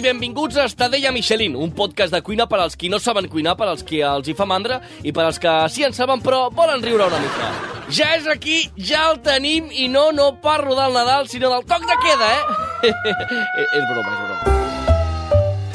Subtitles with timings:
[0.00, 3.66] Benvinguts a Estadella Michelin, un podcast de cuina per als qui no saben cuinar, per
[3.68, 6.82] als qui els hi fa mandra i per als que sí en saben però volen
[6.82, 7.50] riure una mica.
[7.92, 11.84] Ja és aquí, ja el tenim i no, no parlo del Nadal, sinó del toc
[11.84, 12.92] de queda, eh?
[13.76, 14.40] és broma, és broma.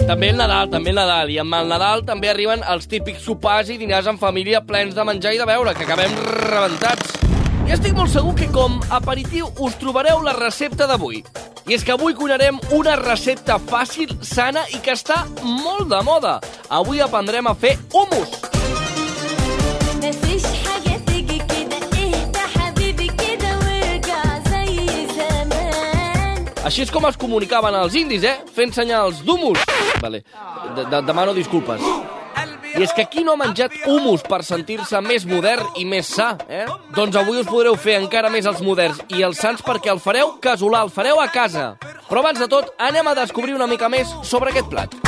[0.06, 1.32] També el Nadal, també el Nadal.
[1.34, 5.06] I amb el Nadal també arriben els típics sopars i dinars en família plens de
[5.06, 6.14] menjar i de beure, que acabem
[6.46, 7.18] rebentats.
[7.66, 11.24] I estic molt segur que com aperitiu us trobareu la recepta d'avui.
[11.68, 16.36] I és que avui cuinarem una recepta fàcil, sana i que està molt de moda.
[16.70, 18.38] Avui aprendrem a fer hummus.
[26.66, 28.40] Així és com es comunicaven els indis, eh?
[28.54, 29.66] Fent senyals d'humus.
[30.02, 30.22] Vale.
[30.76, 31.82] De -de Demano disculpes.
[32.76, 36.34] I és que qui no ha menjat humus per sentir-se més modern i més sa,
[36.52, 36.66] eh?
[36.98, 40.34] Doncs avui us podreu fer encara més els moderns i els sants perquè el fareu
[40.44, 41.78] casolà, el fareu a casa.
[42.10, 45.00] Però abans de tot, anem a descobrir una mica més sobre aquest plat.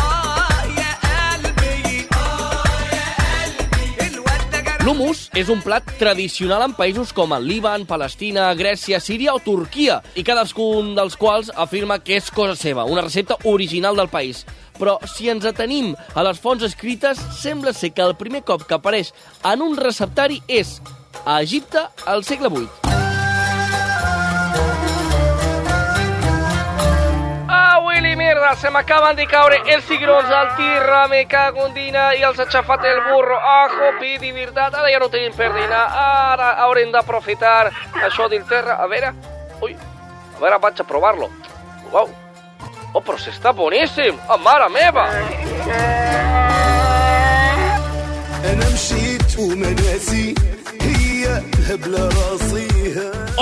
[4.88, 9.98] L'humus és un plat tradicional en països com el Líban, Palestina, Grècia, Síria o Turquia,
[10.16, 14.46] i cadascun dels quals afirma que és cosa seva, una recepta original del país.
[14.78, 18.78] Però si ens atenim a les fonts escrites, sembla ser que el primer cop que
[18.78, 20.78] apareix en un receptari és
[21.26, 22.96] a Egipte al segle VIII.
[28.48, 32.24] Ah, se me acaban de caure els cigrons al tirra, me cago en dina, i
[32.24, 33.36] els ha xafat el burro.
[33.38, 37.72] Ah, jopi, de veritat, ara ja no tenim per dinar, ara haurem d'aprofitar
[38.08, 38.80] això del terra.
[38.80, 39.12] A veure,
[39.62, 41.30] ui, a veure, vaig a provar-lo.
[41.92, 42.10] Uau,
[42.97, 45.07] oh, però s'està boníssim, ah, mare meva.
[48.45, 50.56] انا مشيت وما ناسي هي الهبله راسيها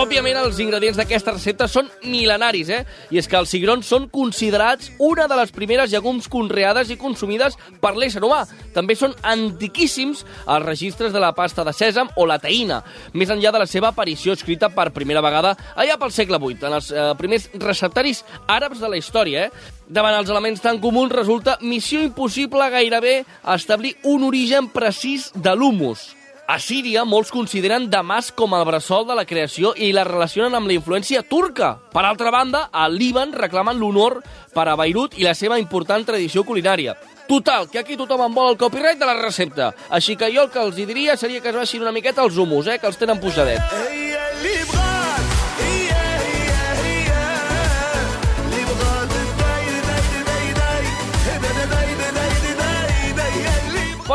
[0.02, 2.80] Òbviament, els ingredients d'aquesta recepta són mil·lenaris, eh?
[3.14, 7.54] I és que els cigrons són considerats una de les primeres llegums conreades i consumides
[7.84, 8.40] per l'ésser humà.
[8.74, 12.82] També són antiquíssims els registres de la pasta de sèsam o la teïna,
[13.14, 16.80] més enllà de la seva aparició escrita per primera vegada allà pel segle VIII, en
[16.82, 19.72] els eh, primers receptaris àrabs de la història, eh?
[19.86, 23.20] Davant els elements tan comuns resulta missió impossible gairebé
[23.54, 26.16] establir un origen precís de l'humus.
[26.48, 30.70] A Síria, molts consideren Damas com el bressol de la creació i la relacionen amb
[30.70, 31.72] la influència turca.
[31.90, 34.20] Per altra banda, a Líban reclamen l'honor
[34.54, 36.94] per a Beirut i la seva important tradició culinària.
[37.26, 39.74] Total, que aquí tothom en vol el copyright de la recepta.
[39.90, 42.70] Així que jo el que els diria seria que es baixin una miqueta els humus,
[42.70, 43.66] eh, que els tenen posadet.
[43.74, 44.85] Hey, hey,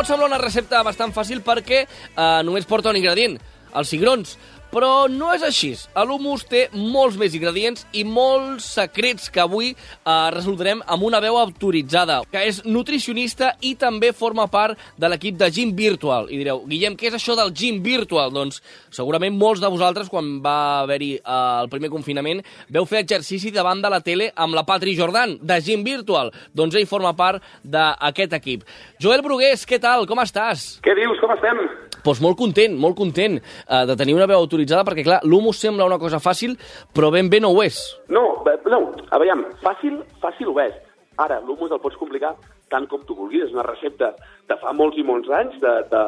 [0.00, 3.34] Pot semblar una recepta bastant fàcil perquè eh, només porta un ingredient,
[3.77, 4.31] els cigrons.
[4.70, 5.72] Però no és així.
[6.06, 11.38] L'humus té molts més ingredients i molts secrets que avui eh, resoldrem amb una veu
[11.41, 16.30] autoritzada, que és nutricionista i també forma part de l'equip de Gym Virtual.
[16.30, 18.30] I direu, Guillem, què és això del Gym Virtual?
[18.30, 18.62] Doncs
[18.94, 23.82] segurament molts de vosaltres, quan va haver-hi eh, el primer confinament, veu fer exercici davant
[23.82, 26.30] de la tele amb la Patri Jordan, de Gym Virtual.
[26.54, 28.62] Doncs ell forma part d'aquest equip.
[29.03, 30.06] Joel Brugués, què tal?
[30.06, 30.76] Com estàs?
[30.86, 31.19] Què dius?
[31.19, 31.66] Com estem?
[32.05, 35.88] Doncs molt content, molt content eh, de tenir una veu autoritzada, perquè, clar, l'humus sembla
[35.88, 36.56] una cosa fàcil,
[36.94, 37.81] però ben bé no ho és.
[38.09, 40.77] No, bé, no, a veure, fàcil, fàcil ho és.
[41.21, 42.34] Ara, l'humus el pots complicar
[42.71, 43.44] tant com tu vulguis.
[43.49, 44.15] És una recepta
[44.49, 46.05] de fa molts i molts anys de, de,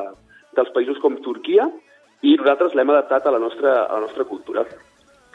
[0.56, 1.68] dels països com Turquia
[2.22, 4.64] i nosaltres l'hem adaptat a la nostra, a la nostra cultura.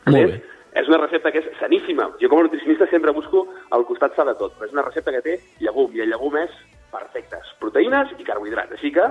[0.07, 0.39] Molt bé.
[0.77, 2.09] És una recepta que és saníssima.
[2.21, 5.13] Jo com a nutricionista sempre busco al costat sa de tot, però és una recepta
[5.15, 6.53] que té llegum, i el llegum és
[6.93, 7.49] perfectes.
[7.61, 9.07] Proteïnes i carbohidrats, així que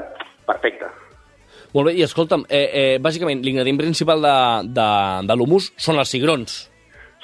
[0.47, 0.89] perfecte.
[1.75, 4.37] Molt bé, i escolta'm, eh, eh, bàsicament l'ingredient principal de,
[4.79, 4.89] de,
[5.29, 6.57] de l'humus són els cigrons.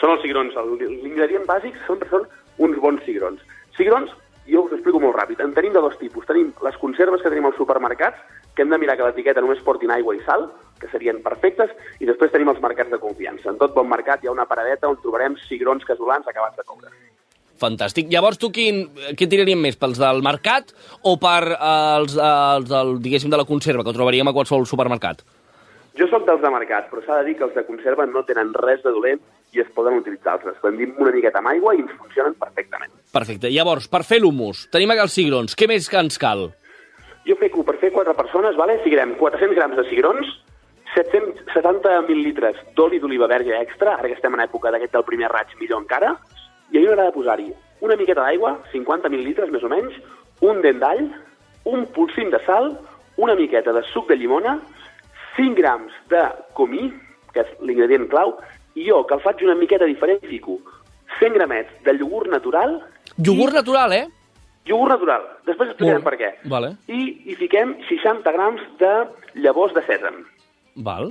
[0.01, 0.57] Són els cigrons.
[1.05, 2.27] L'ingredient bàsic sempre són
[2.59, 3.41] uns bons cigrons.
[3.77, 4.11] Cigrons,
[4.51, 5.41] jo us explico molt ràpid.
[5.41, 6.27] En tenim de dos tipus.
[6.27, 8.19] Tenim les conserves que tenim als supermercats,
[8.57, 10.49] que hem de mirar que l'etiqueta només portin aigua i sal,
[10.83, 11.71] que serien perfectes,
[12.03, 13.49] i després tenim els mercats de confiança.
[13.53, 16.91] En tot bon mercat hi ha una paradeta on trobarem cigrons casolans acabats de coure.
[17.63, 18.09] Fantàstic.
[18.11, 18.85] Llavors, tu quin,
[19.19, 20.75] què tiraríem més, pels del mercat
[21.07, 21.61] o per eh,
[22.01, 25.23] els, eh, els del, diguéssim, de la conserva, que trobaríem a qualsevol supermercat?
[25.99, 28.55] Jo sóc dels de mercat, però s'ha de dir que els de conserva no tenen
[28.57, 29.21] res de dolent
[29.53, 30.39] i es poden utilitzar.
[30.39, 32.95] Els espandim una miqueta amb aigua i ens funcionen perfectament.
[33.13, 33.51] Perfecte.
[33.53, 35.57] Llavors, per fer l'humus, tenim aquí els cigrons.
[35.59, 36.49] Què més que ens cal?
[37.29, 38.81] Jo feco per fer quatre persones, vale?
[38.83, 40.33] ficarem 400 grams de cigrons,
[40.97, 45.53] 770 mil·lilitres d'oli d'oliva verge extra, ara que estem en època d'aquest del primer raig,
[45.61, 46.17] millor encara,
[46.73, 47.51] i a mi m'agrada posar-hi
[47.83, 49.95] una miqueta d'aigua, 50 mil·lilitres més o menys,
[50.43, 51.03] un dent d'all,
[51.67, 52.73] un polsim de sal,
[53.17, 54.57] una miqueta de suc de llimona,
[55.37, 56.23] 5 grams de
[56.55, 56.91] comí,
[57.35, 58.37] que és l'ingredient clau,
[58.79, 60.59] i jo, que el faig una miqueta diferent, fico
[61.19, 62.81] 100 gramets de iogurt natural,
[63.21, 64.07] Iogurt natural, eh?
[64.65, 66.71] iogurt natural, després explicarem Molt- per què, vale.
[66.89, 68.93] i hi fiquem 60 grams de
[69.43, 70.23] llavors de sèsam,
[70.77, 71.11] Val.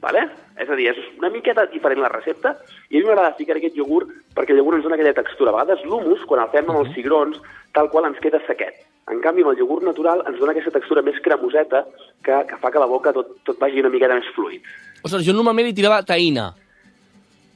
[0.00, 0.22] Vale?
[0.60, 2.54] És a dir, és una miqueta diferent la recepta
[2.88, 5.52] i a mi m'agrada ficar aquest iogurt perquè el iogurt ens dona aquella textura.
[5.52, 7.40] A vegades l'humus, quan el fem amb els cigrons,
[7.76, 8.80] tal qual ens queda sequet.
[9.10, 11.84] En canvi, amb el iogurt natural ens dona aquesta textura més cremoseta
[12.24, 14.64] que, que fa que la boca tot, tot vagi una miqueta més fluid.
[15.04, 16.50] Ostres, jo normalment hi tirava taïna.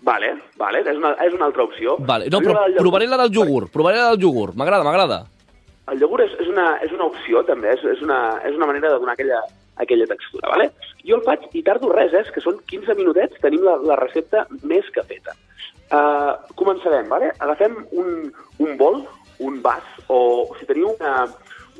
[0.05, 1.97] Vale, vale, és una, és una altra opció.
[2.05, 2.29] Vale.
[2.29, 2.83] No, però iogurt.
[2.83, 3.73] provaré la del iogurt.
[3.73, 4.57] Provaré la del iogurt.
[4.61, 5.23] M'agrada, m'agrada.
[5.93, 8.93] El iogurt és, és, una, és una opció, també, és, és, una, és una manera
[8.93, 9.41] de donar aquella,
[9.77, 10.71] aquella textura, vale?
[11.07, 12.25] Jo el faig i tardo res, eh?
[12.35, 15.35] que són 15 minutets, tenim la, la recepta més que feta.
[15.95, 17.33] Uh, començarem, vale?
[17.45, 18.31] Agafem un,
[18.63, 19.03] un bol,
[19.45, 21.27] un vas, o si teniu una,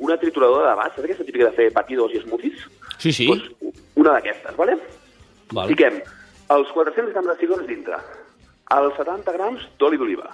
[0.03, 2.67] una trituradora de vas, saps aquesta típica de fer batidos i smoothies?
[2.99, 3.27] Sí, sí.
[3.31, 4.77] Doncs una d'aquestes, vale?
[5.55, 5.71] Val.
[5.71, 5.99] Fiquem
[6.53, 7.99] els 400 grams de cigrons dintre,
[8.75, 10.29] els 70 grams d'oli d'oliva,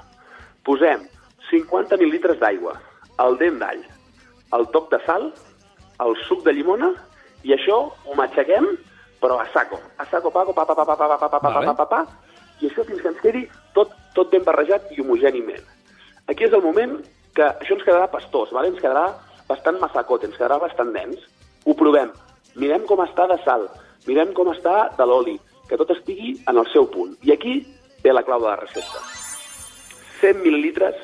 [0.67, 1.05] posem
[1.49, 2.75] 50 mil·litres d'aigua,
[3.23, 3.81] el dent d'all,
[4.57, 5.29] el toc de sal,
[6.03, 6.91] el suc de llimona,
[7.43, 8.67] i això ho matxaquem,
[9.21, 9.79] però a saco.
[9.97, 12.01] A saco, paco, pa, pa, pa, pa, pa, pa, pa, pa, pa, pa, pa, pa,
[12.61, 13.45] i això fins que ens quedi
[13.75, 15.63] tot, tot ben barrejat i homogèniment.
[16.29, 16.97] Aquí és el moment
[17.35, 18.71] que això ens quedarà pastós, vale?
[18.71, 19.07] ens quedarà
[19.49, 21.23] bastant massacot, ens quedarà bastant dens.
[21.65, 22.11] Ho provem,
[22.61, 23.67] mirem com està de sal,
[24.07, 25.37] mirem com està de l'oli,
[25.69, 27.15] que tot estigui en el seu punt.
[27.25, 27.61] I aquí
[28.03, 29.01] ve la clau de la recepta.
[30.21, 30.97] 100 mil·lilitres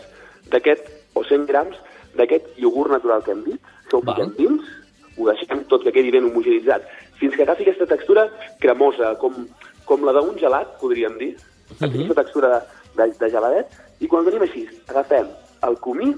[0.52, 1.78] d'aquest, o 100 grams
[2.18, 4.16] d'aquest iogurt natural que hem dit, això ho Val.
[4.16, 4.74] fiquem dins,
[5.18, 6.86] ho deixem tot que quedi ben homogenitzat,
[7.20, 8.28] fins que agafi aquesta textura
[8.62, 9.48] cremosa, com,
[9.86, 11.32] com la d'un gelat, podríem dir,
[11.78, 12.62] aquesta textura de,
[13.00, 15.30] de, de geladet, i quan tenim així, agafem
[15.68, 16.14] el comí,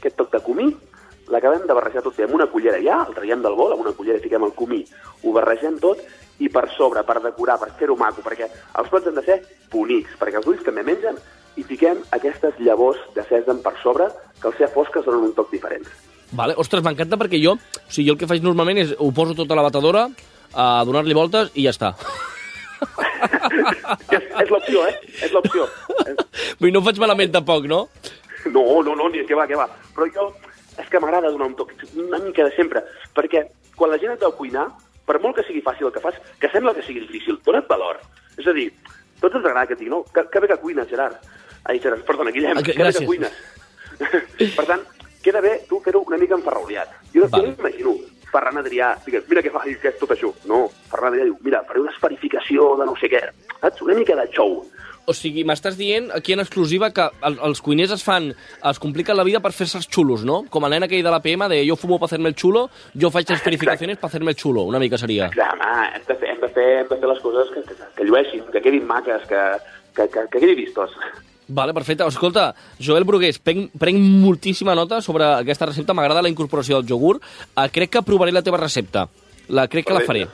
[0.00, 0.72] aquest toc de comí,
[1.32, 2.16] l'acabem de barrejar tot.
[2.18, 4.82] Bé amb una cullera ja, el traiem del bol, amb una cullera fiquem el comí,
[5.22, 6.02] ho barregem tot,
[6.42, 9.38] i per sobre, per decorar, per fer-ho maco, perquè els plats han de ser
[9.72, 11.20] bonics, perquè els ulls també mengen,
[11.54, 14.10] i fiquem aquestes llavors de sèsam per sobre,
[14.40, 15.86] que al ser fosques donen un toc diferent.
[16.34, 16.54] Vale.
[16.58, 19.50] Ostres, m'encanta perquè jo, o sigui, jo el que faig normalment és ho poso tot
[19.50, 20.08] a la batedora,
[20.54, 21.92] a donar-li voltes i ja està.
[24.10, 24.94] és és l'opció, eh?
[25.22, 25.66] És l'opció.
[26.58, 27.84] Vull dir, no ho faig malament tampoc, no?
[28.50, 29.66] No, no, no, ni que va, que va.
[29.96, 30.26] Però jo,
[30.80, 32.82] és que m'agrada donar un toc, una mica de sempre,
[33.16, 33.44] perquè
[33.78, 34.66] quan la gent et veu cuinar,
[35.06, 38.00] per molt que sigui fàcil el que fas, que sembla que sigui difícil, dona't valor.
[38.38, 38.68] És a dir,
[39.20, 41.16] tots ens agrada que et digui, no, que, que bé que cuines, Gerard.
[41.64, 43.32] Ai, Gerard, perdona, Guillem, Ah, que- que, bé que cuines.
[44.58, 44.82] per tant,
[45.24, 46.92] queda bé tu fer-ho una mica enferrauliat.
[47.14, 47.50] Jo, Vale.
[47.50, 47.96] jo m'imagino
[48.34, 50.32] Ferran Adrià, digues, mira què fa, i què és tot això.
[50.50, 53.20] No, Ferran Adrià diu, mira, faré una esferificació de no sé què.
[53.60, 53.84] Saps?
[53.86, 54.56] Una mica de show.
[55.06, 58.30] O sigui, m'estàs dient aquí en exclusiva que el, els cuiners es fan,
[58.70, 60.40] es compliquen la vida per fer-se els xulos, no?
[60.50, 62.64] Com el nen aquell de la PM de jo fumo per fer-me el xulo,
[62.96, 65.28] jo faig les verificacions per fer-me el xulo, una mica seria.
[65.36, 67.92] Clar, home, hem de fer, hem de fer, hem de fer les coses que, que,
[67.98, 69.44] que llueixin, que quedin maques, que,
[69.94, 70.96] que, que, que quedi vistos.
[71.48, 72.06] Vale, perfecte.
[72.08, 75.92] Escolta, Joel Brugués, prenc, prenc moltíssima nota sobre aquesta recepta.
[75.94, 77.22] M'agrada la incorporació del iogurt.
[77.56, 79.08] Uh, crec que provaré la teva recepta.
[79.48, 80.26] La, crec que la faré.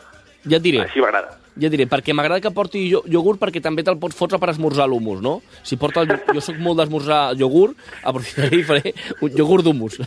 [0.46, 0.84] Ja et diré.
[0.86, 1.36] Així m'agrada.
[1.60, 4.52] Ja et diré, perquè m'agrada que porti io- iogurt perquè també te'l pots fotre per
[4.52, 5.40] esmorzar l'humus, no?
[5.66, 7.74] Si porta el, jo sóc molt d'esmorzar iogurt,
[8.06, 9.98] aprofitaré i faré un iogurt d'humus.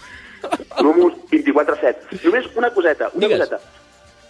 [0.82, 2.24] L'humus 24-7.
[2.24, 3.44] Només una coseta, una Digues.
[3.44, 3.60] coseta.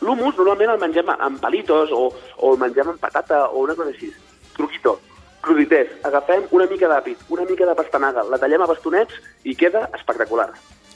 [0.01, 2.09] L'humus normalment el mengem amb palitos o,
[2.41, 4.09] o el mengem amb patata o una cosa així.
[4.57, 4.97] Truquito,
[5.43, 5.91] crudités.
[6.07, 10.49] Agafem una mica d'àpid, una mica de pastanaga, la tallem a bastonets i queda espectacular.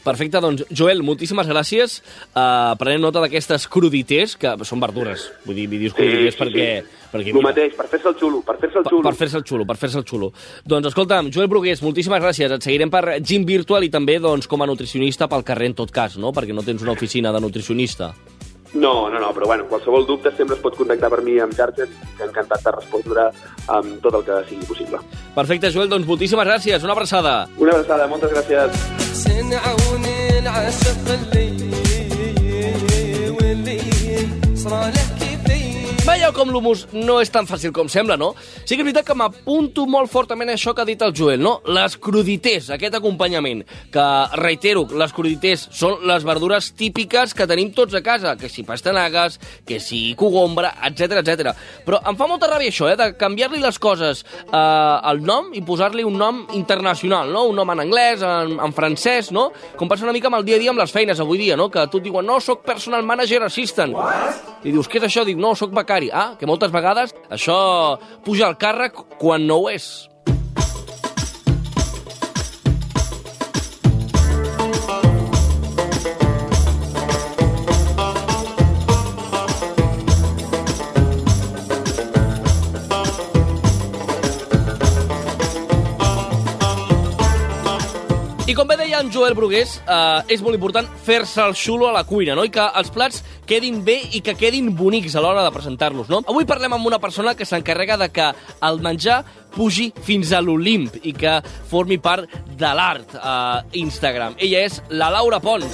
[0.08, 1.98] Perfecte, doncs, Joel, moltíssimes gràcies.
[2.32, 5.26] Uh, prenem nota d'aquestes crudités, que són verdures.
[5.44, 6.68] Vull dir, dir crudités perquè...
[7.12, 9.04] perquè El mateix, per fer-se el xulo, per fer-se el Per, xulo.
[9.04, 10.30] per fer-se el xulo, per fer-se el xulo.
[10.64, 12.56] Doncs escolta'm, Joel Brugués, moltíssimes gràcies.
[12.56, 15.92] Et seguirem per Gym Virtual i també doncs, com a nutricionista pel carrer en tot
[15.92, 16.32] cas, no?
[16.32, 18.14] Perquè no tens una oficina de nutricionista.
[18.74, 21.90] No, no, no, però bueno, qualsevol dubte sempre es pot contactar per mi amb xarxes
[21.90, 23.30] i encantat de respondre
[23.68, 25.02] amb tot el que sigui possible.
[25.36, 26.84] Perfecte, Joel, doncs moltíssimes gràcies.
[26.84, 27.36] Una abraçada.
[27.58, 29.08] Una abraçada, moltes gràcies.
[36.08, 38.30] Veieu com l'humus no és tan fàcil com sembla, no?
[38.64, 41.42] Sí que és veritat que m'apunto molt fortament a això que ha dit el Joel,
[41.44, 41.58] no?
[41.68, 44.06] Les crudités, aquest acompanyament, que,
[44.40, 49.36] reitero, les crudités són les verdures típiques que tenim tots a casa, que si pastanagues,
[49.68, 51.52] que si cogombra, etc etc.
[51.84, 55.66] Però em fa molta ràbia això, eh, de canviar-li les coses eh, al nom i
[55.68, 57.50] posar-li un nom internacional, no?
[57.52, 59.50] Un nom en anglès, en, en francès, no?
[59.76, 61.68] Com passa una mica amb el dia a dia amb les feines avui dia, no?
[61.68, 63.92] Que tu et diuen, no, sóc personal manager assistant.
[63.92, 64.56] What?
[64.64, 65.22] I dius, què és això?
[65.28, 65.97] Dic, no, sóc becari.
[66.14, 70.06] Ah, que moltes vegades això puja al càrrec quan no ho és.
[88.48, 91.92] I com bé deia en Joel Brugués, eh, és molt important fer-se el xulo a
[91.92, 92.46] la cuina, no?
[92.46, 96.22] I que els plats quedin bé i que quedin bonics a l'hora de presentar-los, no?
[96.28, 98.28] Avui parlem amb una persona que s'encarrega de que
[98.68, 99.24] el menjar
[99.56, 101.40] pugi fins a l'Olimp i que
[101.72, 102.28] formi part
[102.60, 104.36] de l'art a Instagram.
[104.38, 105.72] Ella és la Laura Pons.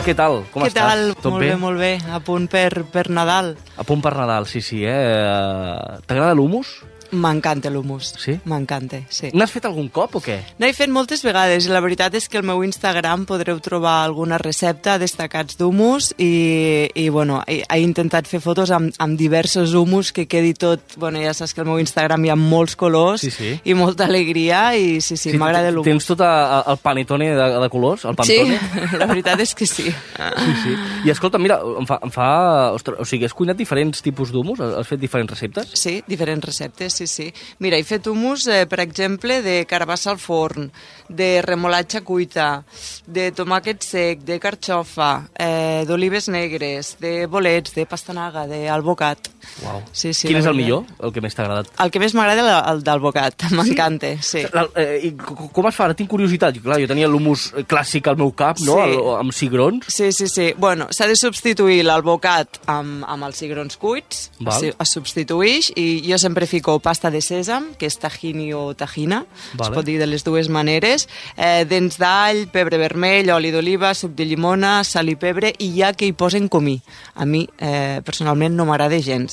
[0.00, 0.40] Què tal?
[0.50, 0.86] Com Què estàs?
[0.88, 1.02] tal?
[1.20, 1.50] Tot molt bé?
[1.60, 1.90] molt bé.
[2.10, 3.52] A punt per, per Nadal.
[3.76, 4.96] A punt per Nadal, sí, sí, eh?
[4.96, 6.80] Eh, T'agrada l'humus?
[7.12, 8.12] M'encanta l'humus.
[8.22, 8.36] Sí?
[8.44, 9.30] M'encanta, sí.
[9.34, 10.38] N'has fet algun cop o què?
[10.62, 14.38] N'he fet moltes vegades i la veritat és que al meu Instagram podreu trobar alguna
[14.38, 20.12] recepta destacats d'humus i, i bueno, he, he intentat fer fotos amb, amb diversos humus
[20.12, 20.96] que quedi tot...
[21.00, 23.50] Bueno, ja saps que al meu Instagram hi ha molts colors Sí, sí.
[23.64, 25.88] i molta alegria i sí, sí, m'agrada l'humus.
[25.90, 28.98] Tens tot a- a- el panetone de, de colors, el Sí, pantone?
[29.02, 29.88] la veritat és que sí.
[29.90, 30.76] Sí, sí.
[31.06, 31.98] I escolta, mira, em fa...
[32.06, 32.28] Em fa
[32.74, 34.60] ostres, o sigui, has cuinat diferents tipus d'humus?
[34.62, 35.70] Has fet diferents receptes?
[35.78, 37.34] Sí, diferents receptes, sí, sí.
[37.58, 40.70] Mira, he fet humus, eh, per exemple, de carbassa al forn,
[41.08, 42.64] de remolatxa cuita,
[43.06, 49.30] de tomàquet sec, de carxofa, eh, d'olives negres, de bolets, de pastanaga, d'albocat.
[49.64, 49.82] Uau.
[49.92, 51.68] Sí, sí, Quin és el millor, el que més t'ha agradat?
[51.82, 54.42] El que més m'agrada és el d'albocat, m'encanta, sí.
[54.52, 55.84] La, eh, i co- com es fa?
[55.90, 56.58] Ara tinc curiositat.
[56.62, 58.76] Clar, jo tenia l'humus clàssic al meu cap, no?
[58.80, 58.90] Sí.
[58.94, 59.86] El, amb cigrons.
[59.88, 60.50] Sí, sí, sí.
[60.58, 64.64] Bueno, s'ha de substituir l'albocat amb, amb els cigrons cuits, Val.
[64.64, 69.22] es, es substitueix, i jo sempre fico pasta de sèsam, que és tahini o tahina,
[69.54, 69.70] Vale.
[69.70, 71.06] es pot dir de les dues maneres,
[71.36, 75.92] eh, dents d'all, pebre vermell, oli d'oliva, suc de llimona, sal i pebre, i ja
[75.94, 76.80] que hi posen comí.
[77.14, 79.29] A mi, eh, personalment, no m'agrada gens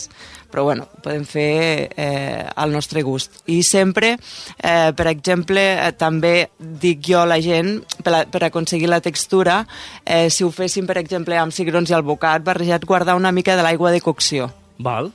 [0.48, 3.42] però bueno, ho podem fer eh, al nostre gust.
[3.51, 4.13] I sempre,
[4.62, 9.01] eh, per exemple, eh, també dic jo a la gent, per, a, per aconseguir la
[9.04, 9.62] textura,
[10.06, 13.66] eh, si ho féssim, per exemple, amb cigrons i albocat, barrejat, guardar una mica de
[13.68, 14.51] l'aigua de cocció.
[14.80, 15.12] Val.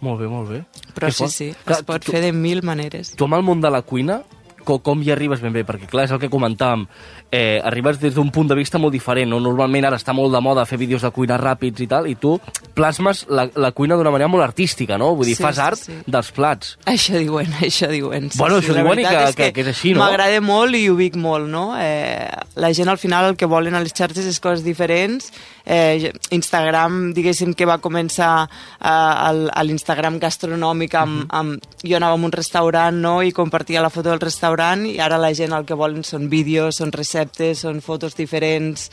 [0.00, 0.58] Molt bé, molt bé.
[0.94, 1.32] Però Que sí, fort.
[1.34, 3.16] sí, Clar, es pot tu, fer de mil maneres.
[3.18, 4.20] Tu amb el món de la cuina,
[4.68, 5.64] com, com hi arribes ben bé?
[5.64, 6.84] Perquè, clar, és el que comentàvem.
[7.32, 9.28] Eh, arribes des d'un punt de vista molt diferent.
[9.32, 9.40] No?
[9.40, 12.36] Normalment ara està molt de moda fer vídeos de cuina ràpids i tal, i tu
[12.76, 15.14] plasmes la, la cuina d'una manera molt artística, no?
[15.18, 15.96] Vull dir, Sí, fas sí, art sí.
[16.06, 16.76] dels plats.
[16.86, 18.30] Això diuen, això diuen.
[18.30, 20.00] Sí, Bueno, sí, això diuen i que- que- que és així, no?
[20.04, 21.72] M'agrada molt i ho dic molt, no?
[21.80, 25.32] Eh, la gent al final el que volen a les xarxes és coses diferents.
[25.68, 31.68] Eh, Instagram, diguéssim que va començar eh, l'Instagram gastronòmic amb, amb...
[31.84, 35.34] Jo anava a un restaurant, no?, i compartia la foto del restaurant i ara la
[35.36, 38.88] gent el que volen són vídeos, són receptes, són fotos diferents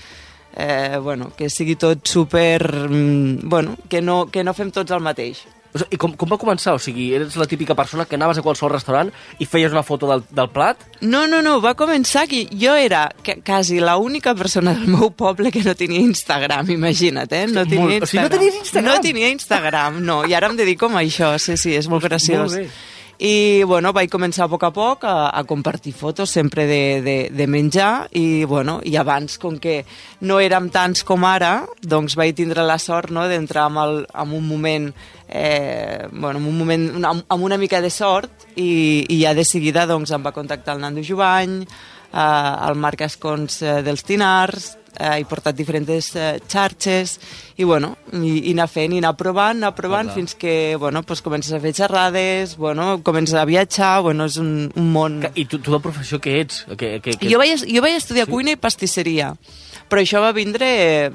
[0.56, 2.88] eh, bueno, que sigui tot super...
[2.90, 5.46] mm, Bueno, que no, que no fem tots el mateix.
[5.76, 6.72] O sigui, I com, com va començar?
[6.74, 9.10] O sigui, eres la típica persona que anaves a qualsevol restaurant
[9.44, 10.80] i feies una foto del, del plat?
[11.02, 15.12] No, no, no, va començar que jo era ca- quasi la única persona del meu
[15.12, 17.46] poble que no tenia Instagram, imagina't, eh?
[17.52, 18.40] No tenia molt- o sigui, no Instagram.
[18.40, 18.90] tenies Instagram?
[18.96, 22.52] No tenia Instagram, no, i ara em dedico a això, sí, sí, és molt graciós.
[22.56, 22.70] molt bé.
[23.18, 27.14] I, bueno, vaig començar a poc a poc a, a compartir fotos sempre de, de,
[27.32, 29.86] de menjar i, bueno, i abans, com que
[30.20, 34.36] no érem tants com ara, doncs vaig tindre la sort no, d'entrar amb, el, amb
[34.36, 34.90] un moment
[35.28, 39.46] eh, bueno, amb un moment, una, amb una mica de sort i, i ja de
[39.46, 41.62] seguida doncs, em va contactar el Nando Jovany,
[42.14, 47.18] eh, el Marc Escons eh, dels Tinars, eh, he portat diferents eh, xarxes
[47.58, 50.18] i, bueno, i, i anar fent, i anar provant, anar provant Clar.
[50.18, 54.70] fins que bueno, pues comences a fer xerrades, bueno, comences a viatjar, bueno, és un,
[54.76, 55.20] un món...
[55.34, 56.64] I tu, tu de professió què ets?
[56.76, 57.32] Que, que, que...
[57.32, 58.36] Jo vaig, jo vaig estudiar sí?
[58.36, 59.34] cuina i pastisseria,
[59.90, 60.72] però això va vindre,
[61.08, 61.12] eh,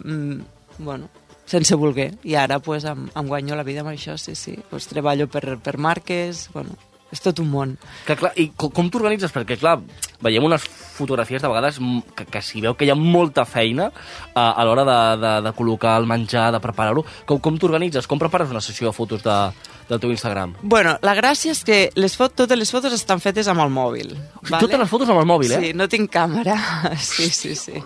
[0.78, 1.10] bueno,
[1.50, 2.12] sense voler.
[2.22, 4.56] I ara pues, em, em guanyo la vida amb això, sí, sí.
[4.70, 6.76] Pues, treballo per, per marques, bueno,
[7.10, 7.74] és tot un món.
[8.06, 9.32] Que, clar, I com, com t'organitzes?
[9.34, 9.80] Perquè, clar,
[10.22, 11.80] veiem unes fotografies de vegades
[12.14, 13.88] que, que s'hi veu que hi ha molta feina
[14.34, 17.04] a, a l'hora de, de, de col·locar el menjar, de preparar-ho.
[17.26, 18.06] Com, com t'organitzes?
[18.10, 19.38] Com prepares una sessió de fotos de,
[19.90, 20.54] del teu Instagram?
[20.62, 24.14] Bueno, la gràcia és que les fot totes les fotos estan fetes amb el mòbil.
[24.14, 25.64] sigui, totes les fotos amb el mòbil, eh?
[25.64, 26.58] Sí, no tinc càmera.
[27.10, 27.80] Sí, sí, sí.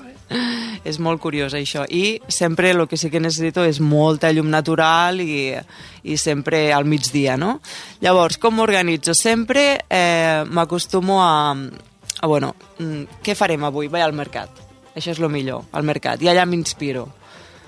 [0.85, 1.87] És molt curiós això.
[1.89, 5.55] I sempre el que sí que necessito és molta llum natural i,
[6.05, 7.59] i sempre al migdia, no?
[8.05, 9.17] Llavors, com m'organitzo?
[9.17, 11.57] Sempre eh, m'acostumo a,
[12.21, 13.89] a, bueno, mm, què farem avui?
[13.89, 14.63] Vaig al mercat.
[14.95, 16.23] Això és el millor, al mercat.
[16.23, 17.09] I allà m'inspiro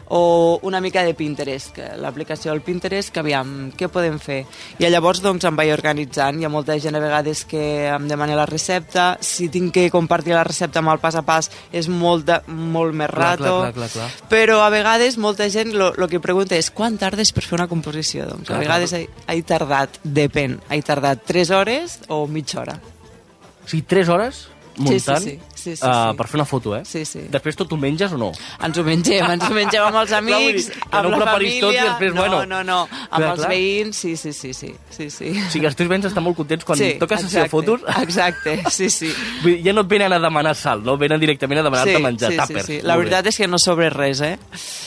[0.09, 4.45] o una mica de Pinterest, l'aplicació del Pinterest, que aviam, què podem fer?
[4.79, 8.37] I llavors doncs em vaig organitzant, hi ha molta gent a vegades que em demana
[8.39, 12.27] la recepta, si tinc que compartir la recepta amb el pas a pas és molt,
[12.29, 14.29] de, molt més Clar, rato, clar, clar, clar, clar.
[14.31, 18.27] però a vegades molta gent el que pregunta és quan tardes per fer una composició?
[18.31, 19.05] Doncs Clar, a vegades clar.
[19.05, 22.79] he, he tardat, depèn, he tardat 3 hores o mitja hora.
[23.65, 24.47] O sigui, 3 hores
[24.77, 25.39] Sí, sí, muntant sí.
[25.67, 26.17] Sí, sí, uh, sí.
[26.19, 26.85] per fer una foto, eh?
[26.87, 27.25] Sí, sí.
[27.33, 28.29] Després tot ho menges o no?
[28.63, 31.63] Ens ho mengem, ens ho mengem amb els amics, dir, amb no la família...
[31.65, 32.43] tot i després, no, bueno.
[32.47, 33.51] no, no, amb Clar, els clar.
[33.51, 35.33] veïns, sí, sí, sí, sí, sí, sí.
[35.33, 37.83] O sigui, els teus veïns estan molt contents quan sí, toques sessió de fotos.
[38.05, 39.11] Exacte, sí, sí.
[39.43, 40.95] Vull dir, ja no et venen a demanar sal, no?
[41.01, 42.71] Venen directament a demanar-te sí, menjar sí, sí, tàpers.
[42.71, 42.81] sí.
[42.87, 44.37] La veritat és que no sobre res, eh?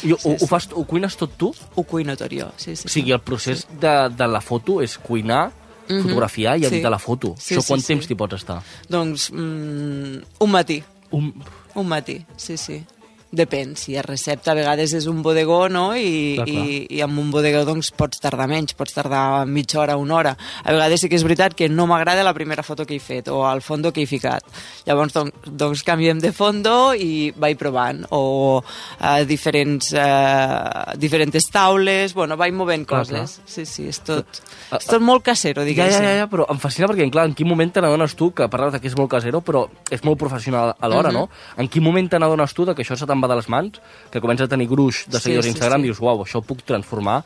[0.07, 1.51] I ho, sí, ho, fas, ho cuines tot tu?
[1.75, 2.87] Ho cuino tot jo, sí, sí.
[2.87, 5.49] O sigui, el procés de, de la foto és cuinar,
[5.89, 6.03] Mhm.
[6.03, 6.65] fotografiar i Sí.
[6.67, 7.35] editar la foto.
[7.37, 7.87] Sí, Això sí, quant sí.
[7.87, 8.61] temps t'hi pots estar?
[8.87, 11.33] Doncs mm, un matí, Un...
[11.75, 12.83] un matí, sí, sí.
[13.31, 15.93] Depèn, si és recepta a vegades és un bodegó, no?
[15.95, 16.63] I, Clar, clar.
[16.65, 20.31] i, i amb un bodegó doncs pots tardar menys, pots tardar mitja hora, una hora.
[20.63, 23.27] A vegades sí que és veritat que no m'agrada la primera foto que he fet
[23.29, 24.41] o el fondo que he ficat.
[24.87, 28.63] Llavors doncs, doncs canviem de fondo i vaig provant o
[28.99, 33.39] eh, diferents, eh, diferents taules, bueno, vaig movent Clar, coses.
[33.45, 36.01] Sí, sí, és tot, Ah, és tot molt casero, diguéssim.
[36.01, 38.47] ja, ja, ja, però em fascina perquè, clar, en quin moment te n'adones tu, que
[38.49, 41.15] parles que és molt casero, però és molt professional alhora, Mhm.
[41.17, 41.29] no?
[41.57, 44.23] En quin moment te n'adones tu que això se te'n va de les mans, que
[44.23, 45.91] comença a tenir gruix de Sí, seguidors sí, a Instagram, sí.
[45.91, 47.19] dius, uau, això ho puc transformar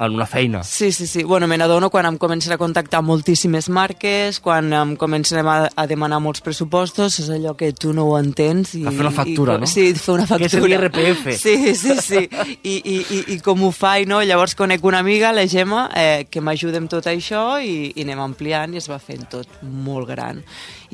[0.00, 0.60] en una feina.
[0.62, 1.24] Sí, sí, sí.
[1.26, 5.86] Bueno, me n'adono quan em comencen a contactar moltíssimes marques, quan em comencen a, a
[5.90, 8.76] demanar molts pressupostos, és allò que tu no ho entens.
[8.78, 9.66] I, A fer una factura, i, no?
[9.66, 10.68] Sí, fer una Que és factura.
[10.70, 11.26] l'IRPF.
[11.42, 12.22] Sí, sí, sí.
[12.62, 14.20] I, i, i, I com ho faig, no?
[14.22, 18.22] Llavors conec una amiga, la Gemma, eh, que m'ajuda amb tot això i, i anem
[18.22, 20.44] ampliant i es va fent tot molt gran.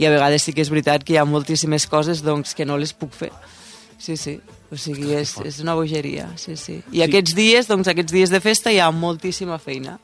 [0.00, 2.80] I a vegades sí que és veritat que hi ha moltíssimes coses doncs, que no
[2.80, 3.34] les puc fer.
[3.98, 4.40] Sí, sí.
[4.70, 6.80] O sigui, és, és una bogeria, sí, sí.
[6.92, 9.98] I aquests dies, doncs aquests dies de festa hi ha moltíssima feina,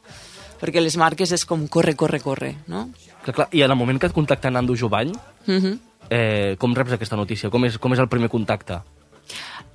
[0.61, 2.89] perquè les marques és com corre, corre, corre, no?
[3.25, 5.13] Que, clar, I en el moment que et contacta Nando Jovany,
[5.47, 5.79] Uh -huh.
[6.11, 7.51] eh, com reps aquesta notícia?
[7.51, 8.81] Com és, com és el primer contacte?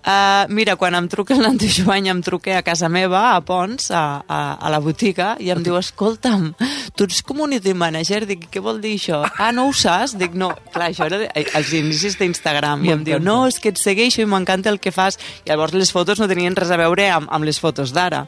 [0.06, 4.40] Uh, mira, quan em truca Joany, em truca a casa meva, a Pons, a, a,
[4.54, 6.52] a la botiga, i em diu, escolta'm,
[6.96, 8.22] tu ets community manager?
[8.30, 9.24] Dic, què vol dir això?
[9.42, 10.14] Ah, no ho saps?
[10.20, 10.52] Dic, no.
[10.72, 12.86] Clar, això era de, eh, als inicis d'Instagram.
[12.86, 15.18] I em diu, no, és que et segueixo i m'encanta el que fas.
[15.44, 18.28] I llavors les fotos no tenien res a veure amb, amb les fotos d'ara.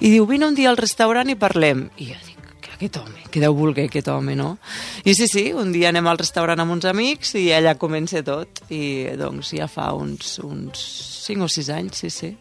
[0.00, 1.86] I diu, vine un dia al restaurant i parlem.
[2.02, 2.41] I jo dic,
[2.74, 4.56] aquest home, que deu voler aquest home, no?
[5.04, 8.64] I sí, sí, un dia anem al restaurant amb uns amics i ella comença tot.
[8.72, 10.82] I doncs ja fa uns, uns
[11.26, 12.32] 5 o 6 anys, sí, sí.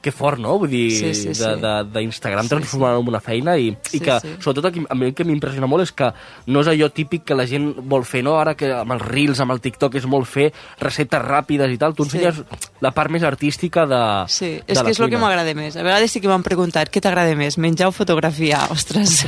[0.00, 0.54] Que fort, no?
[0.58, 1.44] Vull dir, Sí, sí, sí.
[1.92, 4.30] d'Instagram Sí, transformar en una feina i, Sí, i que, sí.
[4.40, 6.08] sobretot, a mi el que m'impressiona molt és que
[6.46, 8.38] no és allò típic que la gent vol fer, no?
[8.40, 11.92] Ara que amb els Reels, amb el TikTok, és molt fer receptes ràpides i tal.
[11.94, 12.16] Tu Sí.
[12.16, 12.42] ensenyes
[12.80, 15.76] la part més artística de Sí, de és la que és el que m'agrada més.
[15.76, 18.70] A vegades sí que m'han preguntat què t'agrada més, menjar o fotografiar?
[18.76, 19.26] Ostres,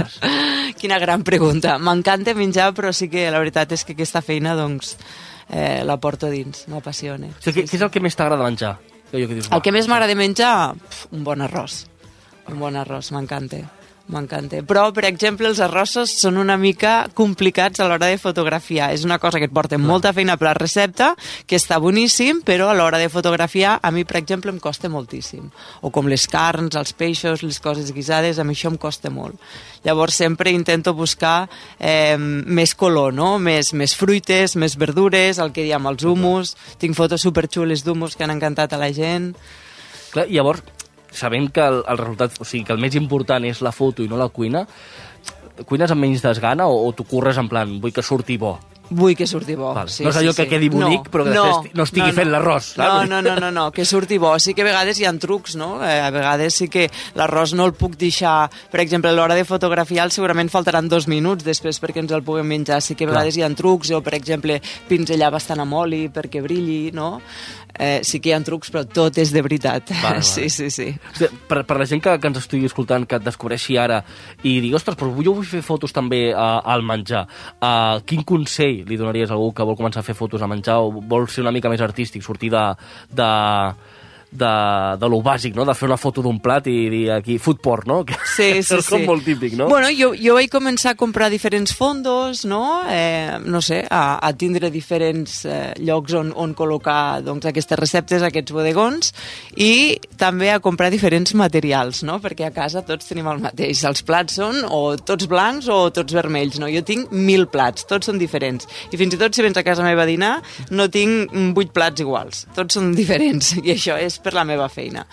[0.79, 1.77] quina gran pregunta.
[1.79, 4.97] M'encanta menjar, però sí que la veritat és que aquesta feina doncs,
[5.51, 7.27] eh, la porto dins, m'apassiona.
[7.27, 8.79] O sigui, què, què és el que més t'agrada menjar?
[9.13, 10.75] Allò que dius, El "Uah, que més m'agrada menjar,
[11.13, 11.87] un bon arròs.
[12.49, 13.61] Un bon arròs, m'encanta.
[14.11, 14.59] M'encanta.
[14.67, 18.91] Però, per exemple, els arrossos són una mica complicats a l'hora de fotografiar.
[18.93, 21.13] És una cosa que et porta molta feina per la recepta,
[21.47, 25.47] que està boníssim, però a l'hora de fotografiar, a mi, per exemple, em costa moltíssim.
[25.83, 29.39] O com les carns, els peixos, les coses guisades, a mi això em costa molt.
[29.87, 33.39] Llavors, sempre intento buscar eh, més color, no?
[33.39, 36.57] Més, més fruites, més verdures, el que diem els humus.
[36.83, 39.33] Tinc fotos superxules d'humus que han encantat a la gent.
[40.13, 40.67] Clar, llavors,
[41.13, 44.11] sabent que el, el resultat, o sigui, que el més important és la foto i
[44.11, 44.67] no la cuina,
[45.69, 48.59] cuines amb menys desgana o, o tu corres en plan, vull que surti bo?
[48.93, 49.71] Vull que surti bo.
[49.73, 49.91] Vale.
[50.05, 53.21] No és allò que quedi bonic, però que després no estigui fent l'arròs, No, no,
[53.25, 54.35] no, no, no, que surti bo.
[54.43, 55.79] Sí que a vegades hi ha trucs, no?
[55.85, 58.51] Eh, a vegades sí que l'arròs no el puc deixar...
[58.73, 62.49] Per exemple, a l'hora de fotografiar segurament faltaran dos minuts després perquè ens el puguem
[62.53, 62.83] menjar.
[62.83, 63.17] Sí que a Clar.
[63.17, 67.15] vegades hi ha trucs, o per exemple, pinzellar bastant amb oli perquè brilli, no?
[67.79, 69.91] Eh, sí que hi ha trucs, però tot és de veritat.
[69.95, 70.27] Vale, vale.
[70.27, 70.89] Sí, sí, sí.
[71.13, 74.03] Hosti, Per, per la gent que, que ens estigui escoltant, que et descobreixi ara
[74.43, 77.25] i digui, ostres, però jo vull fer fotos també uh, al menjar.
[77.59, 80.81] Uh, quin consell li donaries a algú que vol començar a fer fotos a menjar
[80.83, 82.67] o vol ser una mica més artístic, sortir de,
[83.11, 83.31] de,
[84.33, 84.51] de,
[84.99, 85.67] de lo bàsic, no?
[85.69, 87.99] De fer una foto d'un plat i dir aquí, food porn, no?
[88.09, 89.07] Que Sí, sí, és com sí.
[89.09, 89.69] molt típic, no?
[89.69, 92.63] Bueno, jo, jo vaig començar a comprar diferents fondos, no?
[92.89, 98.25] Eh, no sé, a, a tindre diferents eh, llocs on, on col·locar doncs, aquestes receptes,
[98.25, 99.13] aquests bodegons,
[99.61, 102.19] i també a comprar diferents materials, no?
[102.23, 103.85] Perquè a casa tots tenim el mateix.
[103.89, 106.71] Els plats són o tots blancs o tots vermells, no?
[106.73, 108.69] Jo tinc mil plats, tots són diferents.
[108.93, 110.35] I fins i tot si vens a casa meva a dinar,
[110.73, 112.47] no tinc vuit plats iguals.
[112.57, 115.07] Tots són diferents, i això és per la meva feina.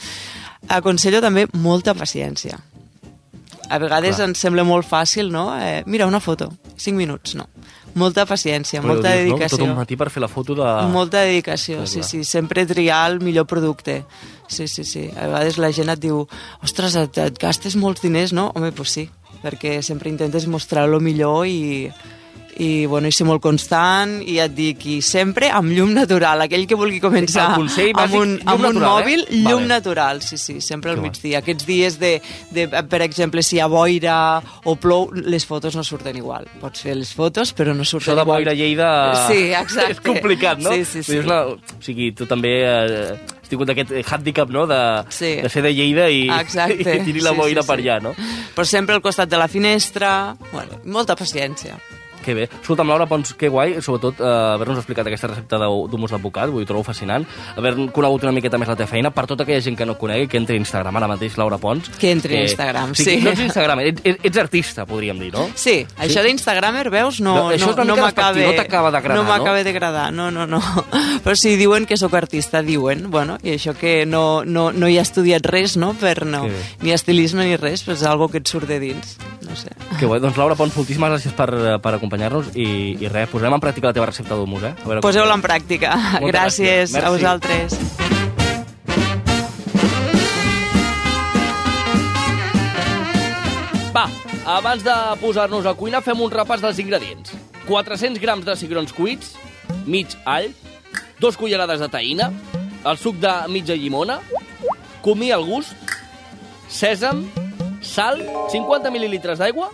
[0.70, 2.60] Aconsello també molta paciència.
[3.70, 4.30] A vegades Clar.
[4.30, 5.52] ens sembla molt fàcil, no?
[5.58, 7.46] Eh, mira, una foto, 5 minuts, no.
[8.00, 9.38] Molta paciència, Però molta dius, no?
[9.38, 9.58] dedicació.
[9.58, 10.68] Tot un matí per fer la foto de...
[10.94, 12.24] Molta dedicació, Clar, sí, sí.
[12.26, 14.04] Sempre triar el millor producte.
[14.48, 15.08] Sí, sí, sí.
[15.14, 16.24] A vegades la gent et diu
[16.66, 18.50] ostres, et, et gastes molts diners, no?
[18.56, 19.06] Home, doncs sí,
[19.44, 21.90] perquè sempre intentes mostrar el millor i,
[22.60, 26.42] i, bueno, i ser molt constant i et dic, i sempre amb llum natural.
[26.44, 28.90] Aquell que vulgui començar El consell bàsic, amb un, amb un natural, eh?
[28.92, 29.70] mòbil, llum Vale.
[29.72, 31.40] natural, sí, sí, sempre al migdia.
[31.40, 32.14] Aquests dies de,
[32.52, 34.18] de, per exemple, si hi ha boira
[34.68, 36.48] o plou, les fotos no surten igual.
[36.60, 38.44] Pots fer les fotos, però no surten Això de igual.
[38.44, 38.90] boira a Lleida...
[39.30, 39.96] Sí, exacte.
[39.96, 40.74] És complicat, no?
[40.76, 41.22] Sí, sí, sí.
[41.24, 41.46] La...
[41.48, 44.82] O sigui, tu també eh, has tingut aquest handicap, no?, de,
[45.16, 45.38] Sí.
[45.42, 46.82] de ser de Lleida i, Exacte.
[46.84, 47.88] i tenir la Sí, boira sí, per sí.
[47.88, 48.14] allà, no?
[48.58, 50.36] Però sempre al costat de la finestra...
[50.52, 51.80] Bueno, molta paciència.
[52.26, 52.50] Que bé.
[52.62, 56.66] Escolta'm, Laura Pons, que guai, sobretot eh, haver-nos explicat aquesta recepta d'hu- d'humus d'advocat, vull
[56.68, 59.86] trobo fascinant, haver conegut una miqueta més la teva feina, per tota aquella gent que
[59.88, 61.90] no conegui, que entri a Instagram ara mateix, Laura Pons.
[61.98, 63.24] Que entri a Instagram, sigui, sí.
[63.24, 65.48] No ets Instagram, ets, ets, artista, podríem dir, no?
[65.56, 69.24] Sí, això d'Instagramer, veus, no, No, això no, no mica m'acaba no t'acaba d'agradar, no
[69.24, 69.30] no?
[69.30, 70.60] m'acaba d'agradar, no, no, no.
[71.24, 73.10] Però sí, diuen que sóc artista, diuen.
[73.10, 75.94] Bueno, i això que no, no, no hi ha estudiat res, no?
[75.94, 79.18] Per no, Que ni estilisme ni res, però és algo que et surt de dins.
[79.50, 79.72] No sé.
[79.98, 80.20] Que guai.
[80.22, 81.50] Doncs Laura Pons, moltíssimes gràcies per,
[81.82, 82.68] per acompanyar-nos i,
[83.02, 84.76] i res, posarem en pràctica la teva recepta d'humus, eh?
[84.78, 85.96] A veure com Poseu-la en pràctica.
[86.20, 86.96] Moltes Gràcies gràcies.
[86.96, 87.16] a Merci.
[87.18, 87.80] vosaltres.
[93.96, 94.06] Va,
[94.46, 97.34] abans de posar-nos a cuinar, fem un repàs dels ingredients.
[97.68, 99.34] 400 grams de cigrons cuits,
[99.90, 100.50] mig all,
[101.20, 102.30] dos cullerades de taïna,
[102.86, 104.20] el suc de mitja llimona,
[105.06, 105.74] comí al gust,
[106.70, 107.26] sèsam,
[107.82, 109.70] sal, 50 mil·lilitres d'aigua,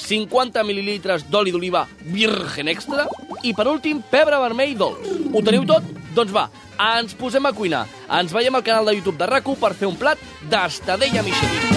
[0.00, 3.06] 50 mil·lilitres d'oli d'oliva virgen extra
[3.42, 5.10] i, per últim, pebre vermell dolç.
[5.32, 5.86] Ho teniu tot?
[6.16, 6.48] Doncs va,
[6.96, 7.84] ens posem a cuinar.
[8.20, 10.18] Ens veiem al canal de YouTube de rac per fer un plat
[10.50, 11.69] d'estadella Michelin.